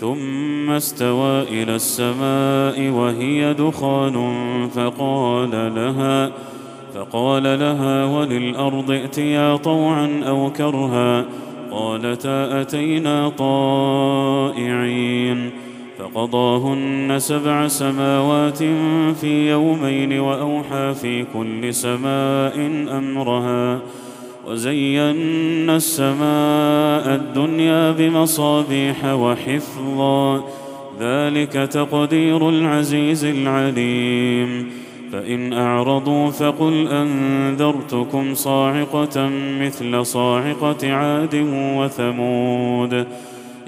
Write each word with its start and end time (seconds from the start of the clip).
ثم 0.00 0.70
استوى 0.70 1.42
إلى 1.42 1.74
السماء 1.74 2.90
وهي 2.90 3.54
دخان 3.54 4.16
فقال 4.74 5.74
لها 5.74 6.30
فقال 6.94 7.42
لها 7.42 8.04
وللأرض 8.04 8.90
ائتيا 8.90 9.56
طوعا 9.56 10.20
أو 10.28 10.50
كرها. 10.50 11.24
قالتا 11.70 12.60
أتينا 12.60 13.28
طائعين. 13.28 14.70
فقضاهن 16.14 17.14
سبع 17.18 17.68
سماوات 17.68 18.58
في 19.20 19.50
يومين 19.50 20.20
وأوحى 20.20 20.94
في 20.94 21.24
كل 21.34 21.74
سماء 21.74 22.56
أمرها 22.98 23.80
وزينا 24.48 25.76
السماء 25.76 27.14
الدنيا 27.14 27.90
بمصابيح 27.90 29.04
وحفظا. 29.04 30.44
ذلك 31.00 31.52
تقدير 31.52 32.48
العزيز 32.48 33.24
العليم. 33.24 34.70
فإن 35.12 35.52
أعرضوا 35.52 36.30
فقل 36.30 36.88
أنذرتكم 36.88 38.34
صاعقة 38.34 39.30
مثل 39.60 40.06
صاعقة 40.06 40.92
عاد 40.92 41.46
وثمود. 41.76 43.06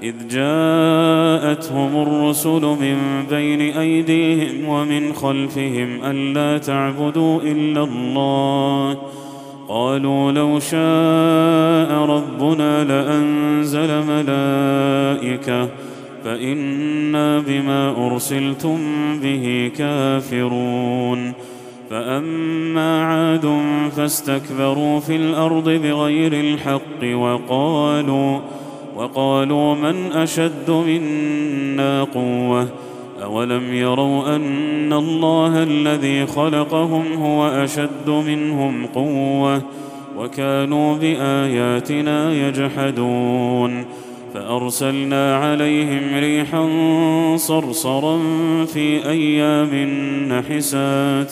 إذ 0.03 0.13
جاءتهم 0.29 2.01
الرسل 2.01 2.61
من 2.61 3.23
بين 3.29 3.61
أيديهم 3.61 4.67
ومن 4.67 5.13
خلفهم 5.13 6.03
ألا 6.03 6.57
تعبدوا 6.57 7.41
إلا 7.41 7.83
الله. 7.83 8.97
قالوا 9.69 10.31
لو 10.31 10.59
شاء 10.59 11.91
ربنا 11.91 12.83
لأنزل 12.83 14.03
ملائكة 14.03 15.69
فإنا 16.23 17.39
بما 17.39 18.07
أرسلتم 18.07 18.79
به 19.23 19.71
كافرون. 19.77 21.33
فأما 21.89 23.03
عاد 23.03 23.61
فاستكبروا 23.97 24.99
في 24.99 25.15
الأرض 25.15 25.69
بغير 25.69 26.33
الحق 26.33 27.15
وقالوا 27.15 28.39
وقالوا 28.97 29.75
من 29.75 30.11
أشد 30.11 30.71
منا 30.71 32.03
قوة؟ 32.03 32.67
أولم 33.23 33.73
يروا 33.73 34.35
أن 34.35 34.93
الله 34.93 35.63
الذي 35.63 36.25
خلقهم 36.25 37.13
هو 37.13 37.47
أشد 37.47 38.09
منهم 38.09 38.85
قوة؟ 38.85 39.61
وكانوا 40.17 40.95
بآياتنا 40.97 42.33
يجحدون. 42.33 43.85
فأرسلنا 44.33 45.35
عليهم 45.37 46.15
ريحا 46.15 46.67
صرصرا 47.37 48.19
في 48.65 49.09
أيام 49.09 49.75
نحسات 50.29 51.31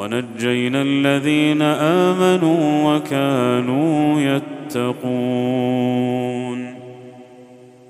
ونجينا 0.00 0.82
الذين 0.82 1.62
آمنوا 1.62 2.96
وكانوا 2.96 4.20
يتقون. 4.20 5.60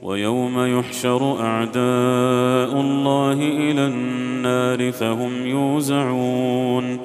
ويوم 0.03 0.78
يحشر 0.78 1.41
أعداء 1.41 2.81
الله 2.81 3.32
إلى 3.32 3.87
النار 3.87 4.93
فهم 4.93 5.47
يوزعون. 5.47 6.98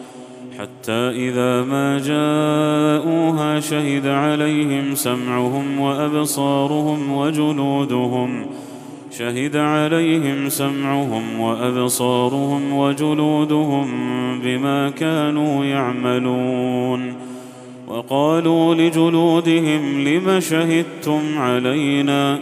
حتى 0.60 1.10
إذا 1.10 1.64
ما 1.64 1.98
جاءوها 1.98 3.60
شهد 3.60 4.08
عليهم 4.08 4.96
سمعهم 4.96 5.80
وأبصارهم 5.80 7.12
وجلودهم 7.12 8.46
شهد 9.18 9.56
عليهم 9.56 10.50
سمعهم 10.50 11.40
وأبصارهم 11.40 12.74
وجلودهم 12.74 13.88
بما 14.40 14.90
كانوا 14.90 15.66
يعملون 15.66 17.14
وقالوا 17.88 18.76
لجلودهم 18.76 20.08
لم 20.08 20.40
شهدتم 20.40 21.22
علينا 21.38 22.40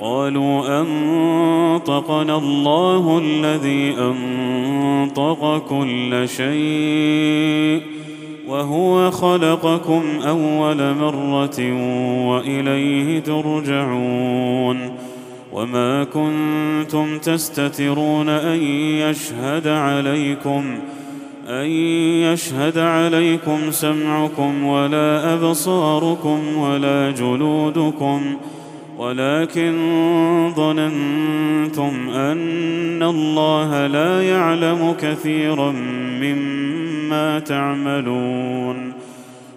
قالوا 0.00 0.80
أنطقنا 0.80 2.38
الله 2.38 3.18
الذي 3.24 3.94
أنطق 3.98 5.58
كل 5.68 6.28
شيء 6.28 7.82
وهو 8.48 9.10
خلقكم 9.10 10.02
أول 10.26 10.94
مرة 10.94 11.72
وإليه 12.26 13.20
ترجعون 13.20 15.01
وما 15.52 16.04
كنتم 16.04 17.18
تستترون 17.18 18.28
ان 18.28 18.62
يشهد 19.02 19.66
عليكم 19.66 20.64
ان 21.48 21.66
يشهد 22.32 22.78
عليكم 22.78 23.70
سمعكم 23.70 24.64
ولا 24.64 25.34
ابصاركم 25.34 26.56
ولا 26.56 27.10
جلودكم 27.10 28.36
ولكن 28.98 29.72
ظننتم 30.56 32.10
ان 32.10 33.02
الله 33.02 33.86
لا 33.86 34.22
يعلم 34.22 34.94
كثيرا 35.00 35.72
مما 36.20 37.38
تعملون 37.38 38.92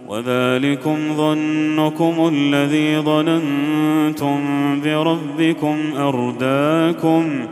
وذلكم 0.08 0.98
ظنكم 1.18 2.32
الذي 2.34 3.00
ظننتم 3.00 4.40
بربكم 4.82 5.78
أرداكم 5.98 7.46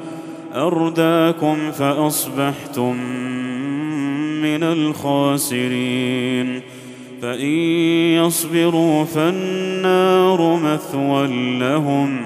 أرداكم 0.55 1.71
فأصبحتم 1.71 2.95
من 4.41 4.63
الخاسرين. 4.63 6.61
فإن 7.21 7.49
يصبروا 8.25 9.03
فالنار 9.03 10.59
مثوى 10.63 11.27
لهم 11.59 12.19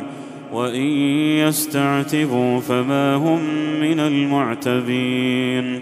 وإن 0.54 0.88
يستعتبوا 1.48 2.60
فما 2.60 3.16
هم 3.16 3.40
من 3.82 4.00
المعتبين. 4.00 5.82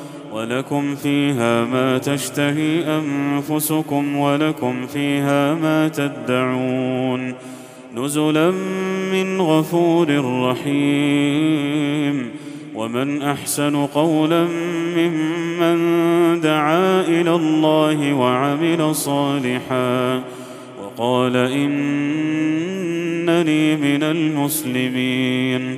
ولكم 0.31 0.95
فيها 0.95 1.65
ما 1.65 1.97
تشتهي 1.97 2.97
أنفسكم 2.97 4.15
ولكم 4.15 4.87
فيها 4.87 5.53
ما 5.53 5.87
تدعون 5.87 7.33
نزلا 7.95 8.51
من 9.11 9.41
غفور 9.41 10.07
رحيم 10.49 12.31
ومن 12.75 13.21
أحسن 13.21 13.75
قولا 13.75 14.47
ممن 14.97 16.41
دعا 16.41 17.01
إلى 17.01 17.35
الله 17.35 18.13
وعمل 18.13 18.95
صالحا 18.95 20.23
وقال 20.83 21.35
انني 21.37 21.75
من 23.75 24.03
المسلمين 24.03 25.77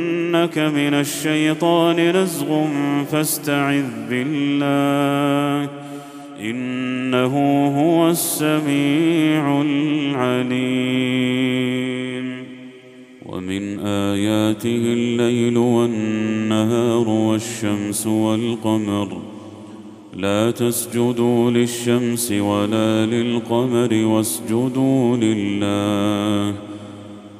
ينزغنك 0.41 0.57
من 0.57 0.93
الشيطان 0.93 1.95
نزغ 2.15 2.67
فاستعذ 3.11 3.85
بالله 4.09 5.69
إنه 6.39 7.33
هو 7.79 8.09
السميع 8.09 9.61
العليم 9.61 10.71
ومن 13.25 13.79
آياته 13.79 14.93
الليل 14.93 15.57
والنهار 15.57 17.09
والشمس 17.09 18.07
والقمر 18.07 19.21
لا 20.17 20.51
تسجدوا 20.51 21.51
للشمس 21.51 22.31
ولا 22.31 23.05
للقمر 23.05 24.05
واسجدوا 24.05 25.17
لله 25.17 26.70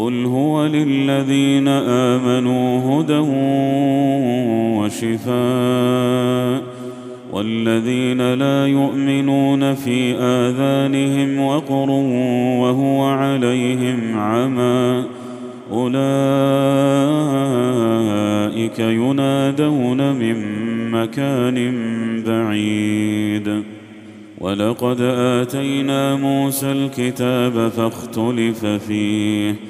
قل 0.00 0.24
هو 0.24 0.66
للذين 0.66 1.68
امنوا 1.68 3.00
هدى 3.00 3.18
وشفاء 4.80 6.62
والذين 7.32 8.34
لا 8.34 8.66
يؤمنون 8.66 9.74
في 9.74 10.14
اذانهم 10.14 11.40
وقر 11.40 11.90
وهو 12.60 13.04
عليهم 13.04 14.18
عمى 14.18 15.04
اولئك 15.72 15.98
ينادون 18.78 20.12
من 20.12 20.36
مكان 20.90 21.72
بعيد 22.26 23.62
ولقد 24.38 25.00
اتينا 25.00 26.16
موسى 26.16 26.72
الكتاب 26.72 27.68
فاختلف 27.68 28.66
فيه 28.66 29.69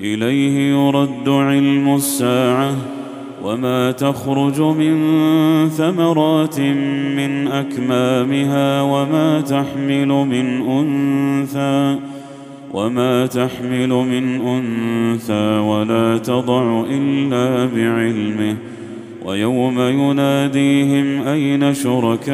إليه 0.00 0.70
يرد 0.70 1.28
علم 1.28 1.94
الساعة 1.94 2.76
وما 3.44 3.92
تخرج 3.92 4.60
من 4.60 4.98
ثمرات 5.68 6.60
من 7.16 7.48
أكمامها 7.48 8.82
وما 8.82 9.40
تحمل 9.40 10.08
من 10.08 10.68
أنثى 10.68 11.98
وما 12.72 13.26
تحمل 13.26 13.88
من 13.88 14.40
أنثى 14.40 15.58
ولا 15.58 16.18
تضع 16.18 16.84
إلا 16.90 17.64
بعلمه 17.74 18.56
ويوم 19.24 19.80
يناديهم 19.80 21.26
أين 21.28 21.74
شركائي؟ 21.74 22.28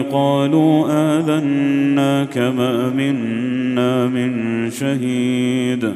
قالوا 0.00 0.86
اذناك 1.18 2.38
ما 2.38 2.90
منا 2.90 4.06
من 4.06 4.70
شهيد. 4.70 5.92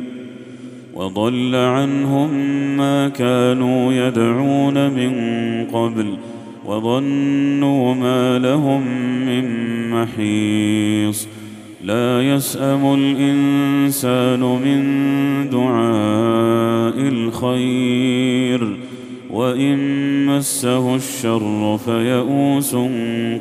وضل 0.94 1.54
عنهم 1.54 2.30
ما 2.76 3.08
كانوا 3.08 3.92
يدعون 3.92 4.90
من 4.90 5.12
قبل 5.72 6.16
وظنوا 6.66 7.94
ما 7.94 8.38
لهم 8.38 8.86
من 9.26 9.44
محيص. 9.90 11.28
لا 11.84 12.22
يسأم 12.22 12.94
الإنسان 12.94 14.40
من 14.40 14.82
دعاء 15.50 17.08
الخير. 17.08 18.76
وإن 19.32 20.26
مسه 20.26 20.94
الشر 20.94 21.78
فيئوس 21.84 22.76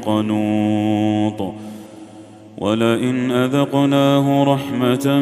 قنوط. 0.05 1.53
ولئن 2.57 3.31
أذقناه 3.31 4.43
رحمة 4.43 5.21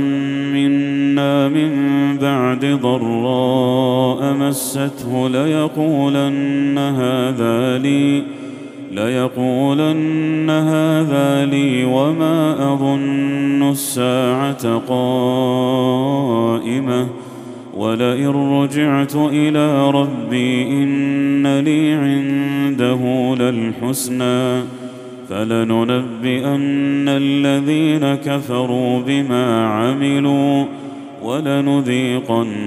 منا 0.54 1.48
من 1.48 1.72
بعد 2.18 2.66
ضراء 2.66 4.34
مسته 4.34 5.30
ليقولن 5.30 6.78
هذا 6.78 7.78
لي 7.78 8.24
ليقولن 8.92 10.50
هذا 10.50 11.46
لي 11.46 11.86
وما 11.86 12.74
أظن 12.74 13.70
الساعة 13.70 14.78
قائمة. 14.88 16.10
ولئن 17.80 18.28
رجعت 18.28 19.16
إلى 19.16 19.92
ربي 19.92 20.64
ان 20.64 21.60
لي 21.60 21.92
عنده 21.94 23.36
للحسنى 23.40 24.62
فلننبئن 25.30 27.06
الذين 27.08 28.16
كفروا 28.16 29.00
بما 29.00 29.68
عملوا 29.68 30.66
ولنذيقنهم 31.24 32.62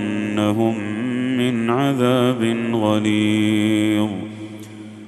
من 1.39 1.71
عذاب 1.71 2.57
غليظ 2.73 4.09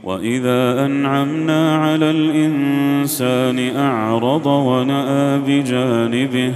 واذا 0.04 0.86
انعمنا 0.86 1.76
على 1.76 2.10
الانسان 2.10 3.76
اعرض 3.76 4.46
وناى 4.46 5.38
بجانبه 5.46 6.54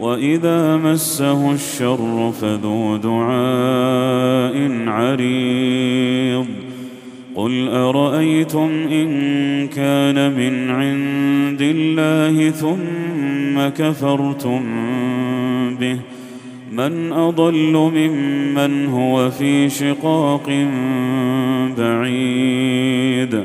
وإذا 0.00 0.76
مسه 0.76 1.52
الشر 1.52 2.32
فذو 2.40 2.96
دعاء 2.96 4.84
عريض. 4.86 6.46
قل 7.34 7.68
أرأيتم 7.68 8.70
إن 8.90 9.08
كان 9.68 10.32
من 10.32 10.70
عند 10.70 11.62
الله 11.62 12.50
ثم 12.50 13.68
كفرتم 13.68 14.60
به؟ 15.80 15.98
من 16.72 17.12
أضل 17.12 17.72
ممن 17.72 18.86
هو 18.86 19.30
في 19.30 19.68
شقاق 19.68 20.66
بعيد. 21.78 23.44